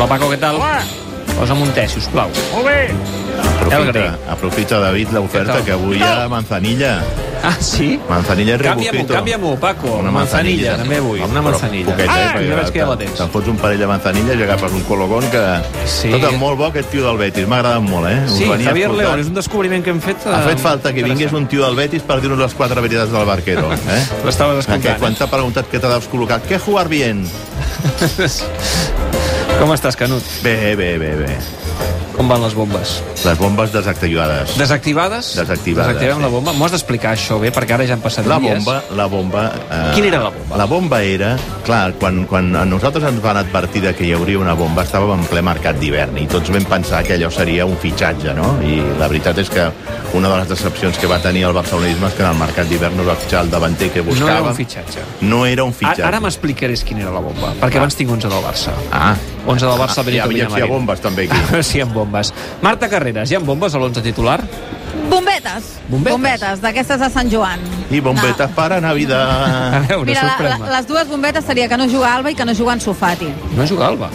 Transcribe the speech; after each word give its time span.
Hola, 0.00 0.08
Paco, 0.08 0.30
què 0.32 0.38
tal? 0.40 0.56
Hola. 0.56 0.80
Posa'm 1.36 1.60
un 1.60 1.70
te, 1.76 1.82
sisplau. 1.92 2.30
Molt 2.54 2.64
bé. 2.64 2.78
Aprofita, 3.60 4.04
aprofita 4.32 4.78
David, 4.80 5.10
l'oferta 5.12 5.58
que 5.64 5.74
avui 5.76 5.98
hi 6.00 6.04
ha 6.04 6.24
manzanilla. 6.32 6.94
Ah, 7.44 7.52
sí? 7.60 7.94
Manzanilla 8.08 8.54
i 8.56 8.58
Canvia-m'ho, 8.60 8.92
rebufito. 8.96 9.14
canvia-m'ho, 9.14 9.50
Paco. 9.60 9.98
manzanilla, 10.12 10.74
també 10.80 10.98
vull. 11.00 11.20
Una 11.20 11.40
Però 11.40 11.50
manzanilla. 11.50 11.92
poqueta, 11.92 12.16
eh, 12.16 12.24
Ah, 12.24 12.32
perquè 12.34 12.48
ja 12.48 12.56
veig 12.56 12.72
que 12.72 12.78
ja 12.80 12.86
la 12.86 12.96
te- 12.96 13.04
tens. 13.04 13.18
Te'n 13.18 13.30
fots 13.30 13.48
un 13.52 13.56
parell 13.60 13.78
de 13.78 13.86
manzanilles 13.86 14.38
i 14.38 14.42
agafes 14.42 14.72
un 14.72 14.82
cologón 14.88 15.24
que... 15.30 15.44
Sí. 15.86 16.10
Tot 16.16 16.32
molt 16.40 16.58
bo, 16.58 16.66
aquest 16.66 16.90
tio 16.90 17.06
del 17.06 17.16
Betis. 17.20 17.46
M'ha 17.48 17.58
agradat 17.60 17.82
molt, 17.82 18.08
eh? 18.10 18.18
Us 18.24 18.36
Sí, 18.38 18.44
venia 18.48 18.66
Javier 18.68 18.86
escoltant. 18.88 19.08
León, 19.08 19.20
és 19.20 19.26
un 19.28 19.34
descobriment 19.34 19.84
que 19.84 19.90
hem 19.90 20.00
fet... 20.00 20.26
Ha 20.26 20.40
eh, 20.42 20.48
fet 20.48 20.58
falta 20.60 20.92
que 20.92 21.02
vingués 21.04 21.32
un 21.32 21.46
tio 21.46 21.64
del 21.64 21.76
Betis 21.76 22.02
per 22.02 22.20
dir-nos 22.20 22.38
les 22.40 22.54
quatre 22.54 22.80
veritats 22.80 23.12
del 23.12 23.24
barquero. 23.28 23.68
Eh? 23.90 24.02
L'estaves 24.24 24.58
escoltant. 24.64 24.98
quan 24.98 25.14
t'ha 25.16 25.26
preguntat 25.28 25.68
què 25.70 25.80
t'ha 25.80 25.88
deus 25.92 26.08
col·locar, 26.12 26.40
què 26.48 26.58
jugar 26.60 26.88
bien? 26.88 27.24
Com 29.60 29.74
estàs, 29.74 29.96
Canut? 29.98 30.24
Bé, 30.44 30.74
bé, 30.78 30.94
bé, 31.00 31.10
bé. 31.20 31.34
Com 32.16 32.28
van 32.28 32.40
les 32.42 32.54
bombes? 32.56 32.94
Les 33.24 33.36
bombes 33.38 33.72
desactivades. 33.72 34.54
Desactivades? 34.58 35.34
Desactivades, 35.36 35.86
Desactivem 35.92 36.16
sí. 36.16 36.22
la 36.24 36.30
bomba? 36.32 36.54
M'ho 36.56 36.64
has 36.66 36.72
d'explicar 36.74 37.12
això 37.16 37.36
bé, 37.40 37.52
perquè 37.54 37.76
ara 37.76 37.86
ja 37.88 37.94
han 37.96 38.02
passat 38.04 38.26
La 38.28 38.38
dies. 38.40 38.56
bomba, 38.64 38.80
la 38.96 39.06
bomba... 39.12 39.44
Eh, 39.68 39.82
Quina 39.94 40.08
era 40.10 40.22
la 40.24 40.32
bomba? 40.32 40.39
La 40.56 40.64
bomba 40.66 41.00
era... 41.02 41.36
Clar, 41.64 41.92
quan, 42.00 42.24
quan 42.26 42.48
a 42.58 42.64
nosaltres 42.66 43.04
ens 43.06 43.20
van 43.22 43.36
advertir 43.38 43.82
de 43.84 43.92
que 43.94 44.02
hi 44.08 44.12
hauria 44.16 44.38
una 44.40 44.54
bomba, 44.58 44.82
estàvem 44.82 45.12
en 45.20 45.26
ple 45.30 45.42
mercat 45.46 45.76
d'hivern 45.78 46.16
i 46.18 46.24
tots 46.26 46.50
vam 46.50 46.64
pensar 46.66 47.04
que 47.06 47.14
allò 47.14 47.28
seria 47.30 47.66
un 47.68 47.76
fitxatge, 47.78 48.32
no? 48.34 48.56
I 48.66 48.80
la 48.98 49.06
veritat 49.12 49.38
és 49.38 49.50
que 49.52 49.68
una 50.18 50.32
de 50.32 50.40
les 50.40 50.48
decepcions 50.50 50.98
que 50.98 51.06
va 51.06 51.20
tenir 51.22 51.44
el 51.46 51.54
barcelonisme 51.54 52.08
és 52.10 52.16
que 52.18 52.24
en 52.24 52.32
el 52.32 52.40
mercat 52.40 52.66
d'hivern 52.66 52.96
no 52.98 53.04
va 53.06 53.14
fitxar 53.20 53.44
el 53.44 53.52
davanter 53.52 53.92
que 53.94 54.02
No 54.02 54.08
buscava. 54.10 54.40
era 54.40 54.48
un 54.50 54.56
fitxatge. 54.58 55.04
No 55.20 55.44
era 55.46 55.62
un 55.62 55.70
Ara, 55.70 55.78
fitxatge. 55.78 56.08
ara 56.08 56.20
m'explicaràs 56.26 56.82
quina 56.88 57.06
era 57.06 57.12
la 57.14 57.22
bomba, 57.22 57.52
perquè 57.60 57.78
abans 57.78 57.94
tinc 57.94 58.10
11 58.10 58.28
del 58.34 58.42
Barça. 58.42 58.74
Ah. 58.90 59.14
11 59.46 59.66
del 59.66 59.78
Barça, 59.78 60.00
Ah, 60.00 60.02
Benito 60.02 60.16
hi 60.16 60.20
havia- 60.26 60.34
Villamarín. 60.48 60.58
hi 60.58 60.66
ha 60.66 60.72
bombes, 60.74 61.00
també, 61.00 61.28
aquí. 61.30 61.62
sí, 61.62 61.78
hi 61.78 61.82
ha 61.82 61.84
bombes. 61.86 62.34
Marta 62.62 62.88
Carreras, 62.88 63.30
hi 63.30 63.36
ha 63.36 63.38
bombes 63.38 63.74
a 63.74 63.78
l'11 63.78 64.02
titular? 64.02 64.40
Bombetes. 65.10 65.64
Bombetes? 65.88 66.12
Bombetes, 66.12 66.60
d'aquestes 66.62 67.00
de 67.00 67.08
Sant 67.10 67.30
Joan. 67.32 67.60
I 67.90 68.00
bombetes 68.00 68.50
para 68.54 68.76
A 68.76 68.80
Navidad. 68.80 69.86
veure, 69.88 70.04
Mira, 70.06 70.22
la, 70.24 70.58
la, 70.58 70.70
les 70.76 70.86
dues 70.86 71.08
bombetes 71.08 71.44
seria 71.44 71.68
que 71.68 71.76
no 71.76 71.88
juga 71.88 72.14
Alba 72.14 72.30
i 72.30 72.34
que 72.34 72.44
no 72.44 72.54
juga 72.54 72.72
en 72.74 72.80
Sofati. 72.80 73.28
No 73.56 73.66
juga 73.66 73.86
Alba. 73.88 74.10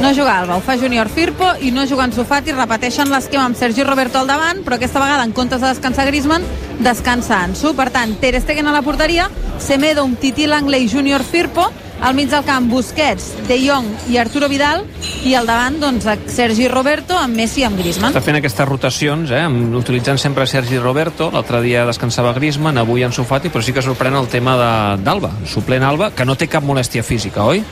No 0.00 0.12
juga 0.14 0.38
Alba, 0.38 0.56
ho 0.56 0.60
fa 0.60 0.76
Júnior 0.76 1.08
Firpo 1.08 1.46
i 1.60 1.70
no 1.70 1.84
juga 1.86 2.04
en 2.04 2.12
Sofati. 2.12 2.52
Repeteixen 2.52 3.10
l'esquema 3.10 3.44
amb 3.44 3.56
Sergi 3.56 3.84
Roberto 3.84 4.18
al 4.18 4.26
davant, 4.26 4.64
però 4.64 4.76
aquesta 4.76 4.98
vegada, 5.00 5.22
en 5.24 5.32
comptes 5.32 5.60
de 5.60 5.68
descansar 5.68 6.06
Griezmann, 6.06 6.42
descansa 6.80 7.42
Ansu. 7.44 7.74
Per 7.76 7.90
tant, 7.90 8.16
Ter 8.18 8.40
Stegen 8.40 8.66
a 8.66 8.72
la 8.72 8.82
porteria, 8.82 9.28
Semedo, 9.58 10.08
Titi 10.20 10.46
Langley, 10.46 10.88
Júnior 10.88 11.22
Firpo, 11.22 11.70
al 12.02 12.14
mig 12.14 12.28
del 12.28 12.42
camp 12.44 12.68
Busquets, 12.68 13.32
De 13.46 13.56
Jong 13.64 13.86
i 14.10 14.16
Arturo 14.18 14.48
Vidal, 14.48 14.84
i 15.24 15.34
al 15.38 15.46
davant, 15.46 15.78
doncs, 15.80 16.04
Sergi 16.26 16.66
Roberto 16.68 17.16
amb 17.16 17.36
Messi 17.36 17.62
i 17.62 17.64
amb 17.64 17.78
Griezmann. 17.78 18.12
Està 18.12 18.20
fent 18.24 18.36
aquestes 18.40 18.66
rotacions, 18.68 19.30
eh, 19.30 19.46
utilitzant 19.78 20.18
sempre 20.18 20.46
Sergi 20.46 20.78
Roberto. 20.78 21.30
L'altre 21.32 21.60
dia 21.62 21.86
descansava 21.86 22.32
Griezmann, 22.34 22.78
avui 22.78 23.02
en 23.06 23.12
Sofati, 23.12 23.48
però 23.48 23.62
sí 23.62 23.72
que 23.72 23.82
sorprèn 23.82 24.16
el 24.18 24.26
tema 24.28 24.56
de- 24.56 25.02
d'Alba. 25.02 25.30
Suplent 25.46 25.82
Alba, 25.84 26.10
que 26.10 26.24
no 26.24 26.34
té 26.36 26.48
cap 26.48 26.64
molèstia 26.64 27.02
física, 27.02 27.44
oi? 27.44 27.62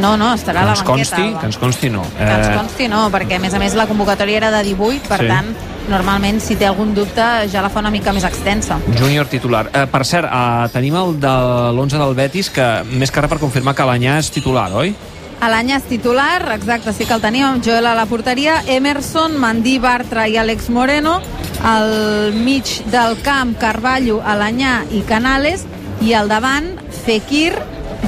No, 0.00 0.16
no, 0.16 0.32
estarà 0.34 0.60
a 0.62 0.64
la 0.64 0.74
banqueta. 0.74 0.84
consti, 0.84 1.22
Alba. 1.22 1.40
que 1.40 1.46
ens 1.46 1.56
consti 1.58 1.90
no. 1.90 2.02
Que 2.16 2.22
ens 2.24 2.48
consti 2.56 2.88
no, 2.88 3.10
perquè 3.10 3.36
a 3.36 3.38
més 3.38 3.52
a 3.54 3.58
més 3.58 3.74
la 3.74 3.86
convocatòria 3.86 4.36
era 4.36 4.50
de 4.50 4.62
18, 4.62 5.08
per 5.08 5.20
Sí. 5.20 5.26
tant, 5.26 5.46
normalment 5.90 6.40
si 6.42 6.56
té 6.58 6.66
algun 6.68 6.94
dubte 6.94 7.24
ja 7.52 7.62
la 7.62 7.70
fa 7.72 7.82
una 7.82 7.90
mica 7.94 8.12
més 8.12 8.24
extensa. 8.26 8.78
Júnior 8.98 9.26
titular. 9.30 9.66
Eh, 9.72 9.86
per 9.90 10.04
cert, 10.04 10.28
eh, 10.30 10.68
tenim 10.72 10.96
el 10.96 11.18
de 11.20 11.34
l'11 11.72 11.98
del 11.98 12.14
Betis, 12.14 12.50
que 12.50 12.66
més 12.90 13.10
que 13.10 13.20
res 13.20 13.30
per 13.30 13.38
confirmar 13.38 13.74
que 13.74 13.86
l'Anyà 13.86 14.18
és 14.18 14.30
titular, 14.30 14.70
oi? 14.72 14.94
Alanya 15.40 15.76
és 15.76 15.84
titular, 15.84 16.40
exacte, 16.54 16.92
sí 16.96 17.04
que 17.04 17.12
el 17.12 17.20
tenim, 17.20 17.44
amb 17.44 17.64
Joel 17.64 17.86
a 17.86 17.94
la 17.94 18.06
porteria, 18.08 18.62
Emerson, 18.66 19.36
Mandí, 19.36 19.76
Bartra 19.78 20.26
i 20.28 20.38
Àlex 20.40 20.70
Moreno, 20.72 21.20
al 21.62 22.32
mig 22.32 22.72
del 22.90 23.18
camp, 23.22 23.52
Carballo, 23.60 24.22
Alanyà 24.24 24.78
i 24.90 25.02
Canales, 25.06 25.66
i 26.00 26.14
al 26.16 26.32
davant, 26.32 26.72
Fekir, 27.04 27.52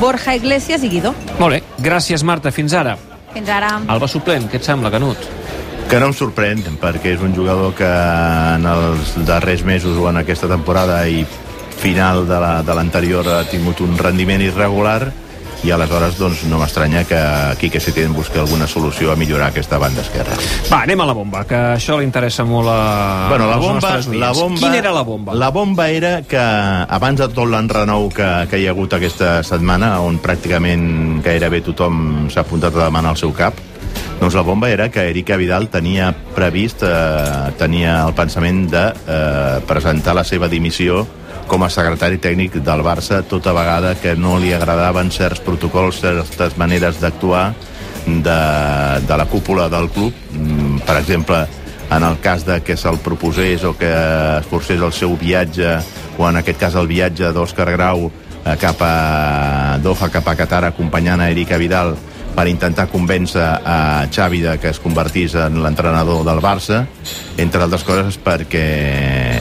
Borja 0.00 0.34
Iglesias 0.36 0.82
i 0.84 0.88
Guido. 0.88 1.14
Molt 1.38 1.58
bé, 1.58 1.62
gràcies 1.84 2.24
Marta, 2.24 2.50
fins 2.50 2.72
ara. 2.72 2.96
Fins 3.34 3.48
ara. 3.52 3.76
Alba 3.86 4.08
suplent, 4.08 4.48
què 4.48 4.56
et 4.62 4.64
sembla, 4.64 4.90
Canut? 4.90 5.37
Que 5.88 5.96
no 6.02 6.10
em 6.10 6.16
sorprèn, 6.16 6.60
perquè 6.82 7.14
és 7.16 7.22
un 7.24 7.32
jugador 7.32 7.72
que 7.76 7.88
en 7.88 8.66
els 8.68 9.14
darrers 9.24 9.62
mesos 9.64 9.96
o 9.96 10.08
en 10.10 10.18
aquesta 10.20 10.48
temporada 10.50 11.00
i 11.08 11.22
final 11.80 12.26
de 12.28 12.38
la- 12.42 12.62
de 12.62 12.74
l'anterior 12.74 13.24
la, 13.24 13.38
ha 13.40 13.44
tingut 13.48 13.80
un 13.80 13.96
rendiment 13.96 14.42
irregular 14.42 15.10
i 15.64 15.70
aleshores 15.72 16.18
doncs, 16.18 16.44
no 16.46 16.58
m'estranya 16.60 17.02
que 17.08 17.18
Quique 17.58 17.80
Setién 17.80 18.12
busqui 18.14 18.38
alguna 18.38 18.66
solució 18.68 19.10
a 19.10 19.16
millorar 19.16 19.48
aquesta 19.48 19.78
banda 19.78 20.02
esquerra. 20.02 20.36
Va, 20.70 20.82
anem 20.82 21.00
a 21.00 21.06
la 21.06 21.12
bomba, 21.16 21.44
que 21.48 21.56
això 21.74 21.96
li 21.98 22.04
interessa 22.04 22.44
molt 22.44 22.68
a, 22.70 23.26
Bueno, 23.30 23.48
la 23.48 23.56
bomba, 23.56 23.96
la 24.12 24.30
bomba... 24.32 24.60
Quina 24.60 24.76
era 24.78 24.92
la 24.92 25.02
bomba? 25.02 25.34
La 25.34 25.48
bomba 25.50 25.88
era 25.90 26.20
que 26.22 26.36
abans 26.38 27.18
de 27.18 27.28
tot 27.32 27.48
l'enrenou 27.48 28.08
que, 28.10 28.28
que 28.50 28.60
hi 28.60 28.68
ha 28.68 28.70
hagut 28.76 28.92
aquesta 28.94 29.42
setmana, 29.42 29.96
on 30.04 30.20
pràcticament 30.22 31.22
gairebé 31.24 31.62
tothom 31.62 32.28
s'ha 32.30 32.44
apuntat 32.44 32.76
a 32.76 32.84
demanar 32.84 33.16
el 33.16 33.18
seu 33.24 33.32
cap, 33.34 33.54
doncs 34.18 34.34
la 34.34 34.42
bomba 34.42 34.70
era 34.70 34.90
que 34.90 35.06
Erika 35.10 35.36
Vidal 35.36 35.68
tenia 35.70 36.10
previst, 36.34 36.82
eh, 36.82 37.52
tenia 37.58 38.02
el 38.06 38.14
pensament 38.18 38.66
de 38.70 38.84
eh, 38.90 39.60
presentar 39.66 40.16
la 40.18 40.24
seva 40.26 40.48
dimissió 40.48 41.06
com 41.48 41.62
a 41.64 41.70
secretari 41.72 42.18
tècnic 42.20 42.58
del 42.64 42.82
Barça 42.84 43.22
tota 43.24 43.54
vegada 43.56 43.94
que 43.96 44.14
no 44.16 44.36
li 44.38 44.52
agradaven 44.52 45.10
certs 45.14 45.40
protocols, 45.40 46.02
certes 46.02 46.58
maneres 46.60 47.00
d'actuar 47.00 47.54
de, 48.06 48.40
de 49.06 49.16
la 49.16 49.26
cúpula 49.26 49.68
del 49.72 49.88
club. 49.88 50.12
Mm, 50.32 50.80
Per 50.86 50.96
exemple, 50.96 51.46
en 51.90 52.02
el 52.04 52.18
cas 52.20 52.44
de 52.44 52.60
que 52.62 52.76
se'l 52.76 53.00
proposés 53.00 53.64
o 53.64 53.74
que 53.76 53.88
es 53.88 54.46
forcés 54.46 54.80
el 54.80 54.92
seu 54.92 55.16
viatge, 55.16 55.78
o 56.18 56.28
en 56.28 56.36
aquest 56.42 56.60
cas 56.60 56.76
el 56.76 56.88
viatge 56.90 57.32
d'Òscar 57.32 57.70
Grau 57.72 58.10
eh, 58.44 58.56
cap 58.60 58.82
a 58.84 59.78
Doha, 59.82 60.10
cap 60.12 60.28
a 60.28 60.36
Qatar, 60.36 60.64
acompanyant 60.68 61.20
a 61.20 61.30
Erika 61.30 61.56
Vidal 61.56 61.96
per 62.34 62.46
intentar 62.50 62.86
convèncer 62.92 63.44
a 63.44 64.06
Xavi 64.12 64.40
de 64.44 64.56
que 64.62 64.70
es 64.72 64.80
convertís 64.82 65.34
en 65.38 65.60
l'entrenador 65.62 66.24
del 66.26 66.40
Barça, 66.44 66.84
entre 67.36 67.64
altres 67.64 67.84
coses 67.86 68.18
perquè 68.22 68.64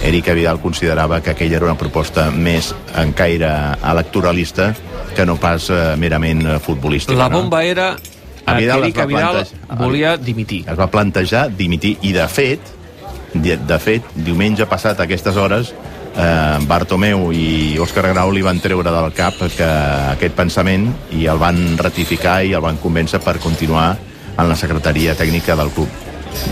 Erika 0.07 0.35
Vidal 0.37 0.61
considerava 0.63 1.21
que 1.21 1.35
aquella 1.35 1.59
era 1.59 1.69
una 1.69 1.77
proposta 1.77 2.29
més 2.31 2.73
en 2.97 3.13
caire 3.17 3.51
electoralista 3.81 4.71
que 5.15 5.25
no 5.25 5.37
pas 5.41 5.69
eh, 5.69 5.95
merament 5.97 6.45
eh, 6.45 6.59
futbolística. 6.63 7.17
La 7.17 7.29
no? 7.29 7.41
bomba 7.41 7.63
era 7.63 7.95
A 8.47 8.55
que 8.55 8.61
Vidal 8.61 8.83
Erika 8.85 9.05
Vidal 9.05 9.45
volia 9.77 10.15
dimitir. 10.17 10.63
es 10.67 10.77
va 10.79 10.87
plantejar 10.87 11.49
dimitir 11.51 11.97
i 12.01 12.13
de 12.15 12.27
fet 12.31 12.73
de, 13.33 13.57
de 13.57 13.79
fet, 13.79 14.05
diumenge 14.15 14.65
passat 14.69 14.99
a 14.99 15.05
aquestes 15.07 15.35
hores 15.37 15.73
eh, 16.17 16.57
Bartomeu 16.67 17.31
i 17.33 17.77
Òscar 17.79 18.09
Grau 18.13 18.31
li 18.33 18.41
van 18.45 18.59
treure 18.59 18.91
del 18.91 19.13
cap 19.13 19.37
que 19.55 19.67
aquest 20.15 20.35
pensament 20.35 20.89
i 21.13 21.25
el 21.29 21.37
van 21.41 21.77
ratificar 21.77 22.41
i 22.43 22.53
el 22.57 22.61
van 22.61 22.77
convèncer 22.81 23.19
per 23.23 23.37
continuar 23.43 23.95
en 24.37 24.49
la 24.49 24.55
secretaria 24.55 25.15
tècnica 25.17 25.55
del 25.57 25.71
club 25.71 25.87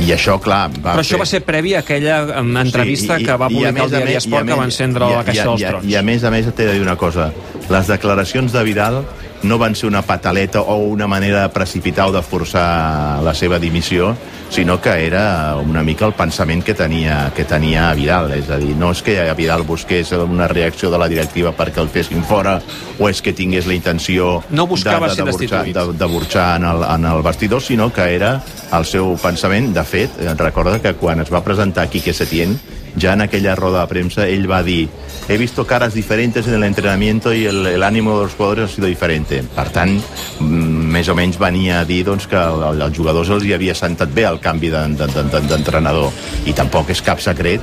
i 0.02 0.08
això, 0.16 0.40
clar, 0.42 0.70
va 0.81 0.96
Però 0.96 1.03
això 1.03 1.18
va 1.20 1.26
ser 1.30 1.42
previ 1.46 1.76
a 1.76 1.80
aquella 1.84 2.16
entrevista 2.40 3.18
Sí, 3.18 3.24
i- 3.24 3.26
que 3.28 3.36
va 3.38 3.46
i- 3.52 3.53
i 3.53 3.66
a 3.66 3.70
publicar 3.70 3.74
més 3.74 3.84
el 3.84 3.90
diari 3.92 4.06
més- 4.06 4.14
i 4.14 4.18
Esport 4.18 4.48
que 4.48 4.56
va 4.56 4.64
encendre 4.66 5.06
i 5.06 5.14
la 5.14 5.24
caixa 5.24 5.42
i 5.44 5.46
dels 5.46 5.62
i 5.62 5.66
trons. 5.66 5.86
I 5.86 5.96
a 5.96 6.02
més 6.02 6.24
a 6.24 6.32
més 6.32 6.46
t'he 6.56 6.66
de 6.66 6.74
dir 6.74 6.82
una 6.82 6.96
cosa. 6.96 7.32
Les 7.70 7.88
declaracions 7.88 8.52
de 8.52 8.64
Vidal 8.64 9.03
no 9.46 9.58
van 9.58 9.76
ser 9.76 9.88
una 9.88 10.02
pataleta 10.02 10.62
o 10.62 10.78
una 10.78 11.08
manera 11.08 11.42
de 11.44 11.50
precipitar 11.50 12.10
o 12.10 12.12
de 12.12 12.22
forçar 12.26 13.22
la 13.24 13.34
seva 13.34 13.60
dimissió, 13.60 14.16
sinó 14.50 14.80
que 14.82 14.94
era 15.06 15.56
una 15.56 15.84
mica 15.84 16.06
el 16.06 16.14
pensament 16.14 16.64
que 16.64 16.74
tenia, 16.74 17.32
que 17.36 17.46
tenia 17.46 17.94
Vidal. 17.94 18.32
És 18.36 18.50
a 18.50 18.58
dir, 18.62 18.76
no 18.78 18.92
és 18.92 19.02
que 19.06 19.18
Vidal 19.38 19.66
busqués 19.68 20.12
una 20.18 20.48
reacció 20.48 20.92
de 20.92 21.00
la 21.02 21.10
directiva 21.12 21.54
perquè 21.56 21.82
el 21.84 21.92
fessin 21.94 22.24
fora 22.24 22.60
o 23.00 23.10
és 23.10 23.22
que 23.22 23.34
tingués 23.34 23.68
la 23.68 23.76
intenció 23.76 24.44
No 24.50 24.68
buscava 24.68 25.10
de, 25.10 25.16
de, 25.16 25.24
de, 25.24 25.32
burxar, 25.32 25.64
de, 25.66 25.86
de 25.94 26.09
burxar 26.09 26.48
en 26.59 26.70
el, 26.70 26.84
en 26.84 27.06
el 27.12 27.22
vestidor, 27.24 27.62
sinó 27.62 27.91
que 27.94 28.09
era 28.16 28.40
el 28.74 28.86
seu 28.86 29.16
pensament. 29.22 29.74
De 29.76 29.84
fet, 29.84 30.18
recorda 30.40 30.82
que 30.82 30.96
quan 31.00 31.22
es 31.22 31.32
va 31.34 31.44
presentar 31.44 31.90
Quique 31.90 32.14
Setién, 32.14 32.58
ya 32.97 33.14
en 33.14 33.22
aquella 33.22 33.56
roda 33.56 33.82
de 33.82 33.88
prensa 33.88 34.28
ell 34.28 34.50
va 34.50 34.64
dir 34.64 34.88
he 35.28 35.38
visto 35.38 35.66
caras 35.66 35.94
diferentes 35.94 36.47
en 36.47 36.53
el 36.56 36.64
entrenamiento 36.64 37.34
y 37.34 37.46
el, 37.46 37.66
el 37.66 37.84
ánimo 37.84 38.18
de 38.18 38.26
los 38.26 38.34
jugadores 38.36 38.72
ha 38.72 38.76
sido 38.76 38.88
diferente. 38.88 39.42
Per 39.56 39.70
tant, 39.70 40.00
mm, 40.40 40.92
més 40.94 41.08
o 41.09 41.16
menys 41.16 41.40
venia 41.40 41.80
a 41.80 41.86
dir 41.86 42.03
doncs, 42.06 42.28
que 42.28 42.36
al- 42.38 42.82
als 42.82 42.96
jugadors 42.96 43.30
els 43.34 43.44
hi 43.44 43.53
havia 43.53 43.74
sentat 43.76 44.14
bé 44.14 44.26
el 44.30 44.40
canvi 44.40 44.70
de- 44.70 44.88
de- 44.96 45.08
de- 45.08 45.24
de- 45.24 45.42
d'entrenador. 45.50 46.12
I 46.46 46.53
tampoc 46.53 46.90
és 46.94 47.02
cap 47.02 47.20
secret 47.20 47.62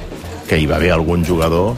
que 0.48 0.58
hi 0.58 0.66
va 0.66 0.76
haver 0.76 0.90
algun 0.92 1.24
jugador 1.24 1.76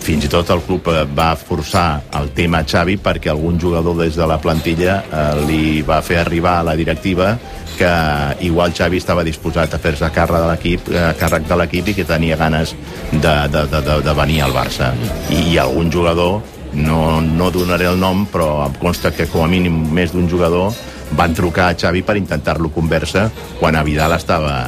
fins 0.00 0.24
i 0.24 0.28
tot 0.32 0.48
el 0.50 0.62
club 0.64 0.86
eh, 0.88 1.02
va 1.04 1.34
forçar 1.36 2.00
el 2.20 2.30
tema 2.30 2.62
Xavi 2.64 2.96
perquè 2.96 3.28
algun 3.30 3.58
jugador 3.60 3.98
des 3.98 4.14
de 4.16 4.26
la 4.26 4.38
plantilla 4.40 5.04
eh, 5.12 5.44
li 5.46 5.82
va 5.82 6.00
fer 6.02 6.18
arribar 6.22 6.60
a 6.60 6.62
la 6.62 6.74
directiva 6.76 7.34
que 7.80 8.44
igual 8.44 8.74
Xavi 8.76 9.00
estava 9.00 9.24
disposat 9.24 9.72
a 9.72 9.80
fer-se 9.80 10.08
càrrec 10.12 10.44
de 10.44 10.52
l'equip 10.52 10.88
eh, 10.92 11.08
càrrec 11.16 11.48
de 11.48 11.56
l'equip 11.62 11.88
i 11.88 11.96
que 11.96 12.04
tenia 12.04 12.36
ganes 12.36 12.74
de, 13.10 13.34
de, 13.48 13.66
de, 13.72 13.80
de, 14.04 14.14
venir 14.20 14.42
al 14.44 14.52
Barça 14.52 14.92
i, 15.32 15.54
i 15.54 15.58
algun 15.62 15.88
jugador 15.92 16.42
no, 16.76 17.20
no 17.24 17.48
donaré 17.50 17.88
el 17.88 17.96
nom 18.00 18.26
però 18.28 18.66
em 18.66 18.76
consta 18.82 19.14
que 19.16 19.30
com 19.32 19.46
a 19.46 19.50
mínim 19.50 19.78
més 19.96 20.12
d'un 20.12 20.28
jugador 20.28 20.74
van 21.16 21.32
trucar 21.34 21.70
a 21.70 21.76
Xavi 21.78 22.04
per 22.06 22.18
intentar-lo 22.20 22.68
conversa 22.74 23.24
quan 23.58 23.74
a 23.74 23.82
Vidal 23.86 24.12
estava, 24.14 24.58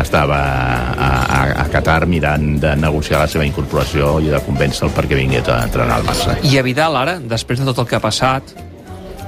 estava 0.00 0.38
a, 0.38 1.10
a, 1.10 1.40
a 1.64 1.66
Qatar 1.74 2.06
mirant 2.08 2.54
de 2.62 2.76
negociar 2.78 3.24
la 3.24 3.28
seva 3.28 3.44
incorporació 3.48 4.14
i 4.22 4.30
de 4.32 4.40
convèncer-lo 4.46 4.94
perquè 4.96 5.18
vingués 5.18 5.50
a 5.50 5.58
entrenar 5.66 5.98
al 5.98 6.06
Barça. 6.06 6.38
I 6.46 6.56
a 6.56 6.64
Vidal, 6.64 6.96
ara, 6.96 7.18
després 7.20 7.60
de 7.60 7.68
tot 7.68 7.82
el 7.82 7.90
que 7.90 7.98
ha 7.98 8.04
passat, 8.04 8.54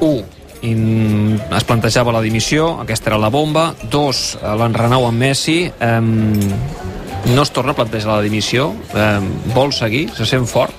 un, 0.00 0.22
in, 0.62 1.40
es 1.54 1.64
plantejava 1.68 2.14
la 2.14 2.22
dimissió, 2.24 2.78
aquesta 2.82 3.12
era 3.12 3.20
la 3.20 3.30
bomba, 3.32 3.72
dos, 3.90 4.38
l'enrenou 4.42 5.06
amb 5.08 5.18
Messi, 5.18 5.58
eh, 5.66 6.00
no 6.02 7.42
es 7.42 7.52
torna 7.54 7.74
a 7.74 7.78
plantejar 7.78 8.16
la 8.16 8.22
dimissió, 8.24 8.72
eh, 8.94 9.18
vol 9.54 9.72
seguir, 9.72 10.08
se 10.16 10.26
sent 10.26 10.46
fort, 10.46 10.74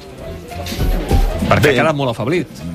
perquè 1.50 1.68
Bé. 1.69 1.74
ha 1.74 1.81
quedat 1.81 1.95
molt 1.95 2.15
afablit. 2.15 2.72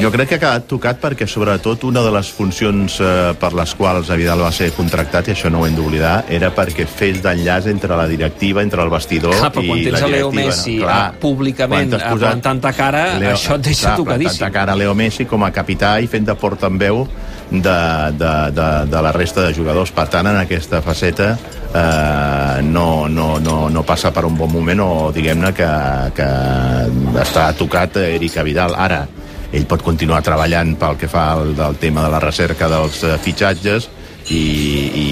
Jo 0.00 0.10
crec 0.14 0.28
que 0.30 0.38
ha 0.38 0.42
quedat 0.42 0.66
tocat 0.70 1.00
perquè, 1.02 1.26
sobretot, 1.30 1.84
una 1.88 2.02
de 2.04 2.12
les 2.14 2.30
funcions 2.34 2.98
eh, 3.00 3.32
per 3.40 3.52
les 3.56 3.74
quals 3.78 4.10
a 4.10 4.18
Vidal 4.18 4.42
va 4.44 4.50
ser 4.54 4.70
contractat, 4.76 5.28
i 5.28 5.34
això 5.34 5.50
no 5.52 5.62
ho 5.62 5.68
hem 5.68 5.76
d'oblidar, 5.78 6.14
era 6.32 6.50
perquè 6.54 6.86
fes 6.90 7.22
d'enllaç 7.24 7.68
entre 7.72 7.96
la 7.98 8.06
directiva, 8.10 8.62
entre 8.62 8.82
el 8.84 8.92
vestidor 8.92 9.36
Clar, 9.38 9.52
però 9.54 9.66
quan 9.68 9.82
i 9.82 9.86
tens 9.88 10.00
la 10.00 10.10
Leo. 10.14 10.32
Messi, 10.34 10.78
Clar, 10.82 11.00
eh, 11.14 11.20
públicament, 11.22 11.94
quan 11.94 12.02
eh, 12.02 12.22
plantant-te 12.24 12.74
cara, 12.76 13.04
això 13.34 13.58
et 13.58 13.68
deixa 13.70 13.90
clar, 13.90 13.96
tocadíssim. 14.02 14.38
plantant-te 14.40 14.58
cara 14.58 14.74
a 14.74 14.82
Leo 14.82 14.94
Messi 14.98 15.28
com 15.30 15.46
a 15.46 15.52
capità 15.54 15.96
i 16.02 16.10
fent 16.10 16.26
de 16.28 16.36
portaveu 16.38 17.04
de, 17.50 18.12
de, 18.18 18.32
de, 18.56 18.68
de 18.90 19.02
la 19.02 19.12
resta 19.12 19.46
de 19.46 19.54
jugadors. 19.54 19.92
Per 19.94 20.06
tant, 20.10 20.26
en 20.26 20.40
aquesta 20.40 20.80
faceta 20.82 21.34
eh, 21.74 22.62
no, 22.62 23.08
no, 23.08 23.38
no, 23.40 23.68
no 23.70 23.82
passa 23.86 24.12
per 24.14 24.24
un 24.28 24.36
bon 24.38 24.52
moment 24.52 24.80
o 24.84 24.90
diguem-ne 25.14 25.52
que, 25.56 25.70
que 26.16 26.30
està 27.22 27.50
tocat 27.58 28.00
Erika 28.04 28.44
Vidal. 28.46 28.76
Ara, 28.78 29.04
ell 29.54 29.66
pot 29.70 29.84
continuar 29.86 30.22
treballant 30.26 30.74
pel 30.80 30.98
que 30.98 31.10
fa 31.10 31.30
al 31.36 31.54
del 31.56 31.78
tema 31.82 32.04
de 32.04 32.14
la 32.14 32.22
recerca 32.22 32.68
dels 32.70 33.04
eh, 33.06 33.14
fitxatges 33.22 33.90
i, 34.32 34.36
i, 34.36 35.06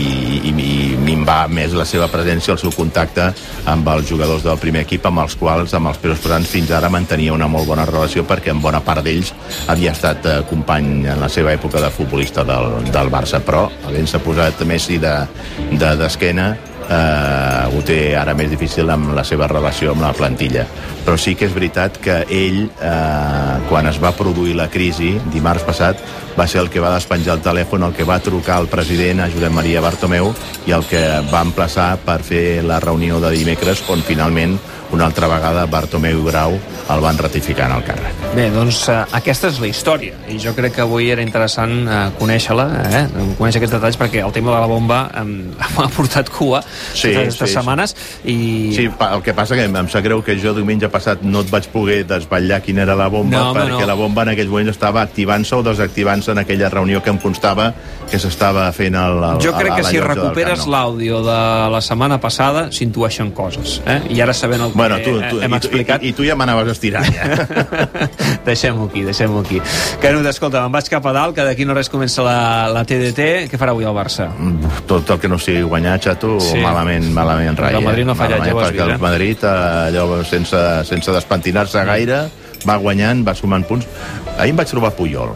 i, 0.49 0.53
i 0.53 0.97
minvar 0.97 1.44
més 1.53 1.75
la 1.77 1.85
seva 1.89 2.09
presència, 2.09 2.55
el 2.55 2.61
seu 2.61 2.73
contacte 2.73 3.29
amb 3.69 3.89
els 3.93 4.09
jugadors 4.09 4.44
del 4.47 4.59
primer 4.61 4.87
equip, 4.87 5.05
amb 5.09 5.23
els 5.25 5.37
quals, 5.37 5.75
amb 5.77 5.91
els 5.91 6.00
pesos 6.00 6.23
pesants, 6.25 6.49
fins 6.49 6.73
ara 6.73 6.91
mantenia 6.93 7.35
una 7.37 7.50
molt 7.50 7.69
bona 7.69 7.85
relació 7.89 8.25
perquè 8.29 8.55
en 8.55 8.62
bona 8.65 8.81
part 8.85 9.05
d'ells 9.05 9.35
havia 9.73 9.93
estat 9.93 10.27
eh, 10.27 10.41
company 10.49 11.06
en 11.12 11.23
la 11.23 11.31
seva 11.33 11.53
època 11.55 11.83
de 11.85 11.93
futbolista 11.93 12.47
del, 12.49 12.81
del 12.91 13.12
Barça, 13.12 13.43
però 13.44 13.69
havent-se 13.87 14.23
posat 14.25 14.65
Messi 14.67 14.99
d'esquena, 15.03 15.79
de, 15.79 15.94
d'esquena, 16.00 16.50
eh, 16.89 17.77
ho 17.77 17.83
té 17.87 18.00
ara 18.19 18.35
més 18.39 18.50
difícil 18.53 18.91
amb 18.91 19.12
la 19.17 19.25
seva 19.27 19.49
relació 19.50 19.93
amb 19.93 20.06
la 20.06 20.12
plantilla. 20.17 20.67
Però 21.02 21.16
sí 21.19 21.34
que 21.34 21.49
és 21.49 21.54
veritat 21.54 21.96
que 21.99 22.20
ell, 22.31 22.60
eh, 22.78 23.54
quan 23.69 23.88
es 23.90 23.99
va 24.02 24.12
produir 24.14 24.54
la 24.54 24.69
crisi, 24.70 25.16
dimarts 25.32 25.64
passat, 25.66 26.02
va 26.38 26.46
ser 26.46 26.62
el 26.62 26.70
que 26.70 26.81
va 26.81 26.94
despenjar 26.94 27.34
el 27.37 27.43
telèfon, 27.43 27.82
el 27.84 27.96
que 27.96 28.06
va 28.08 28.20
trucar 28.22 28.56
al 28.56 28.70
president, 28.70 29.20
a 29.20 29.31
Josep 29.32 29.52
Maria 29.52 29.82
Bartomeu, 29.82 30.32
i 30.66 30.72
el 30.72 30.87
que 30.87 31.02
va 31.32 31.43
emplaçar 31.43 31.96
per 32.06 32.20
fer 32.22 32.62
la 32.62 32.78
reunió 32.81 33.19
de 33.20 33.32
dimecres, 33.34 33.82
on 33.90 34.04
finalment 34.06 34.58
una 34.93 35.06
altra 35.06 35.29
vegada 35.29 35.65
Bartomeu 35.67 36.25
Grau 36.27 36.59
el 36.93 37.00
van 37.00 37.19
ratificar 37.19 37.71
en 37.71 37.77
el 37.79 37.85
càrrec. 37.87 38.23
Bé, 38.37 38.49
doncs 38.53 38.83
eh, 38.93 38.99
aquesta 39.19 39.49
és 39.53 39.61
la 39.62 39.69
història 39.71 40.15
i 40.29 40.39
jo 40.43 40.53
crec 40.56 40.75
que 40.77 40.83
avui 40.85 41.11
era 41.12 41.23
interessant 41.25 41.73
eh, 41.89 42.00
conèixer-la, 42.19 42.67
eh? 42.91 43.03
conèixer 43.39 43.61
aquests 43.62 43.77
detalls 43.77 43.99
perquè 44.00 44.23
el 44.25 44.33
tema 44.35 44.53
de 44.55 44.61
la 44.61 44.69
bomba 44.71 45.00
eh, 45.15 45.25
m'ha 45.77 45.89
portat 45.97 46.31
cua 46.33 46.62
Sí, 46.93 47.09
totes 47.09 47.23
aquestes 47.23 47.49
sí, 47.49 47.53
sí. 47.53 47.55
setmanes 47.59 47.97
i... 48.25 48.37
Sí, 48.77 48.87
el 48.89 49.23
que 49.25 49.35
passa 49.37 49.56
que 49.59 49.65
em 49.69 49.89
sap 49.93 50.05
greu 50.05 50.23
que 50.25 50.37
jo 50.41 50.53
diumenge 50.56 50.89
passat 50.93 51.23
no 51.25 51.41
et 51.44 51.50
vaig 51.53 51.69
poder 51.73 52.03
desvetllar 52.09 52.61
quina 52.65 52.83
era 52.87 52.97
la 52.99 53.09
bomba, 53.12 53.33
No, 53.37 53.50
home, 53.53 53.61
perquè 53.65 53.83
no. 53.87 53.89
la 53.89 53.97
bomba 53.99 54.27
en 54.27 54.33
aquells 54.35 54.50
moments 54.53 54.75
estava 54.75 55.03
activant-se 55.03 55.56
o 55.56 55.62
desactivant-se 55.67 56.33
en 56.35 56.43
aquella 56.43 56.69
reunió 56.73 57.03
que 57.03 57.11
em 57.11 57.19
constava 57.23 57.73
que 58.11 58.19
s'estava 58.21 58.67
fent 58.77 58.97
al, 58.99 59.23
al, 59.25 59.41
Jo 59.41 59.55
crec 59.56 59.73
a 59.73 59.77
que 59.81 59.87
la 59.87 59.91
si 59.91 60.00
recuperes 60.03 60.67
l'àudio 60.69 61.23
de 61.25 61.39
la 61.73 61.81
setmana 61.85 62.19
passada 62.21 62.67
s'intueixen 62.75 63.31
coses, 63.33 63.79
eh? 63.89 64.00
I 64.12 64.21
ara 64.21 64.35
sabent 64.37 64.67
el 64.67 64.73
que 64.75 64.79
Bueno, 64.82 64.99
tu, 65.05 65.14
tu, 65.31 65.40
hem 65.43 65.52
i, 65.55 65.58
explicat... 65.61 66.02
i, 66.02 66.11
i 66.11 66.17
tu 66.17 66.26
ja 66.26 66.34
m'anaves 66.38 66.73
estirant, 66.75 67.06
ja. 67.14 67.26
deixem-ho 68.49 68.88
aquí, 68.90 69.05
deixem-ho 69.06 69.38
aquí. 69.44 69.61
Canut, 70.02 70.26
escolta, 70.26 70.62
me'n 70.64 70.75
vaig 70.75 70.90
cap 70.90 71.06
a 71.06 71.12
dalt, 71.14 71.37
que 71.37 71.46
d'aquí 71.46 71.67
no 71.69 71.76
res 71.79 71.90
comença 71.93 72.25
la, 72.26 72.37
la 72.75 72.82
TDT. 72.88 73.29
Què 73.52 73.61
farà 73.61 73.76
avui 73.76 73.87
el 73.87 73.94
Barça? 73.96 74.26
Tot 74.90 75.14
el 75.14 75.23
que 75.23 75.31
no 75.31 75.38
sigui 75.38 75.62
guanyar, 75.62 75.99
xato, 76.02 76.34
Sí. 76.43 76.58
malament, 76.64 77.06
malament 77.14 77.58
ratlla. 77.58 77.79
El 77.79 77.87
Madrid 77.87 78.08
no 78.11 78.17
ha 78.17 78.19
fallat, 78.19 78.43
ja 78.46 78.55
ho 78.55 78.61
has 78.61 78.73
vist, 78.75 78.82
eh? 78.82 78.90
el 78.93 79.02
Madrid, 79.06 79.46
eh, 79.46 79.88
allò, 79.93 80.06
sense, 80.26 80.62
sense 80.90 81.14
despentinar-se 81.14 81.84
gaire, 81.87 82.23
va 82.67 82.76
guanyant, 82.82 83.23
va 83.26 83.34
sumant 83.38 83.67
punts. 83.69 83.87
Ahir 84.38 84.50
em 84.50 84.58
vaig 84.58 84.70
trobar 84.70 84.93
Puyol. 84.99 85.31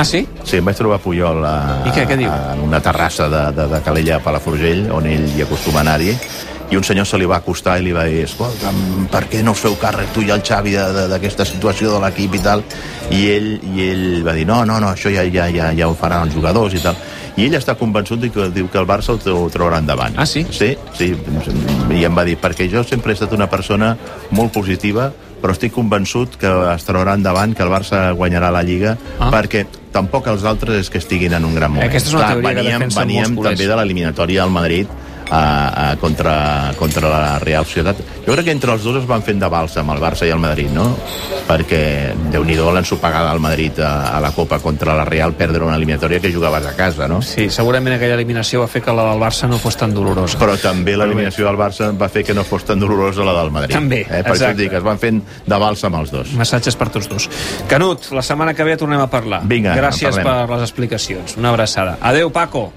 Ah, 0.00 0.04
sí? 0.08 0.22
Sí, 0.44 0.56
em 0.56 0.64
vaig 0.64 0.76
trobar 0.78 0.98
Puyol 1.04 1.42
a, 1.44 1.82
I 1.84 1.90
què, 1.92 2.06
què 2.08 2.16
diu? 2.16 2.30
a, 2.32 2.54
en 2.54 2.62
una 2.64 2.80
terrassa 2.80 3.28
de, 3.28 3.42
de, 3.56 3.66
de 3.74 3.80
Calella 3.84 4.16
a 4.16 4.22
Palafrugell, 4.24 4.86
on 4.92 5.06
ell 5.10 5.26
hi 5.36 5.44
acostuma 5.44 5.82
a 5.82 5.84
anar-hi, 5.84 6.14
i 6.70 6.76
un 6.76 6.84
senyor 6.84 7.06
se 7.06 7.18
li 7.18 7.26
va 7.28 7.36
acostar 7.42 7.78
i 7.80 7.84
li 7.84 7.92
va 7.92 8.04
dir 8.08 8.22
escolta'm, 8.24 9.08
per 9.12 9.26
què 9.28 9.42
no 9.44 9.52
us 9.52 9.60
feu 9.60 9.74
càrrec 9.80 10.12
tu 10.14 10.22
i 10.24 10.30
el 10.32 10.40
Xavi 10.46 10.72
d'aquesta 11.10 11.44
situació 11.44 11.92
de 11.92 12.00
l'equip 12.04 12.34
i 12.38 12.42
tal? 12.44 12.62
I 13.12 13.24
ell, 13.34 13.50
I 13.74 13.88
ell 13.90 14.06
va 14.24 14.32
dir 14.36 14.46
no, 14.48 14.62
no, 14.64 14.78
no, 14.80 14.92
això 14.94 15.12
ja, 15.12 15.24
ja, 15.28 15.48
ja, 15.52 15.72
ja 15.76 15.88
ho 15.90 15.94
faran 15.98 16.28
els 16.28 16.34
jugadors 16.36 16.74
i 16.78 16.80
tal. 16.84 16.96
I 17.36 17.46
ell 17.48 17.56
està 17.56 17.74
convençut 17.80 18.20
de 18.20 18.28
que 18.32 18.48
diu 18.52 18.68
que 18.68 18.78
el 18.80 18.86
Barça 18.88 19.14
ho, 19.16 19.42
traurà 19.52 19.78
endavant. 19.80 20.16
Ah, 20.20 20.26
sí? 20.28 20.44
Sí, 20.52 20.74
sí, 20.96 21.12
i 21.92 22.04
em 22.04 22.16
va 22.16 22.24
dir, 22.28 22.38
perquè 22.40 22.68
jo 22.72 22.84
sempre 22.84 23.12
he 23.12 23.16
estat 23.16 23.32
una 23.32 23.48
persona 23.52 23.94
molt 24.36 24.52
positiva, 24.52 25.10
però 25.42 25.52
estic 25.56 25.72
convençut 25.74 26.36
que 26.38 26.50
es 26.74 26.84
traurà 26.86 27.16
endavant, 27.18 27.54
que 27.56 27.64
el 27.64 27.72
Barça 27.72 28.10
guanyarà 28.16 28.52
la 28.52 28.62
Lliga, 28.62 28.96
Ah. 29.18 29.30
perquè 29.32 29.64
tampoc 29.92 30.28
els 30.28 30.44
altres 30.44 30.76
és 30.86 30.90
que 30.90 30.98
estiguin 30.98 31.32
en 31.34 31.44
un 31.44 31.54
gran 31.54 31.72
moment. 31.72 31.88
Aquesta 31.88 32.08
és 32.08 32.14
una 32.14 32.28
teoria 32.28 32.48
que 32.48 32.54
veníem, 32.54 32.78
defensen 32.80 33.02
veníem 33.08 33.42
també 33.42 33.66
de 33.66 33.76
l'eliminatòria 33.76 34.42
al 34.44 34.50
Madrid 34.50 34.88
a, 35.32 35.90
a, 35.90 35.96
contra, 35.96 36.72
contra 36.78 37.08
la 37.08 37.38
Real 37.38 37.64
Societat. 37.64 37.96
Jo 38.26 38.34
crec 38.34 38.50
que 38.50 38.54
entre 38.54 38.74
els 38.74 38.84
dos 38.84 38.98
es 39.00 39.06
van 39.08 39.24
fent 39.24 39.40
de 39.40 39.48
balsa 39.48 39.80
amb 39.80 39.94
el 39.94 40.02
Barça 40.02 40.28
i 40.28 40.32
el 40.34 40.42
Madrid, 40.42 40.68
no? 40.74 40.90
Perquè, 41.48 41.82
déu 42.32 42.44
nhi 42.44 42.58
l'ensopegada 42.60 43.32
al 43.32 43.40
Madrid 43.40 43.80
a, 43.80 44.12
a 44.12 44.20
la 44.22 44.32
Copa 44.36 44.60
contra 44.62 44.94
la 44.98 45.06
Real 45.08 45.32
perdre 45.38 45.64
una 45.64 45.76
eliminatòria 45.80 46.20
que 46.20 46.32
jugaves 46.32 46.66
a 46.68 46.74
casa, 46.76 47.08
no? 47.08 47.22
Sí, 47.24 47.48
segurament 47.50 47.96
aquella 47.96 48.18
eliminació 48.18 48.60
va 48.62 48.68
fer 48.70 48.84
que 48.84 48.94
la 48.94 49.08
del 49.08 49.22
Barça 49.22 49.48
no 49.48 49.58
fos 49.62 49.78
tan 49.80 49.94
dolorosa. 49.96 50.38
Però 50.42 50.58
també 50.60 50.96
l'eliminació 50.98 51.48
del 51.48 51.58
Barça 51.60 51.90
va 51.96 52.10
fer 52.12 52.26
que 52.28 52.36
no 52.36 52.44
fos 52.44 52.68
tan 52.68 52.82
dolorosa 52.82 53.24
la 53.24 53.34
del 53.40 53.50
Madrid. 53.54 53.74
També, 53.74 54.02
eh? 54.04 54.20
Per 54.20 54.34
això 54.34 54.52
exacte. 54.52 54.52
et 54.58 54.62
dic, 54.66 54.76
es 54.78 54.84
van 54.84 55.00
fent 55.00 55.22
de 55.48 55.62
balsa 55.64 55.88
amb 55.88 56.02
els 56.02 56.12
dos. 56.12 56.36
Massatges 56.38 56.76
per 56.76 56.90
tots 56.92 57.08
dos. 57.08 57.30
Canut, 57.72 58.12
la 58.12 58.22
setmana 58.26 58.54
que 58.54 58.68
ve 58.68 58.76
tornem 58.76 59.00
a 59.00 59.08
parlar. 59.10 59.42
Vinga, 59.48 59.74
Gràcies 59.78 60.20
per 60.20 60.36
les 60.52 60.68
explicacions. 60.68 61.38
Una 61.40 61.54
abraçada. 61.54 61.96
Adeu, 62.12 62.30
Paco. 62.34 62.70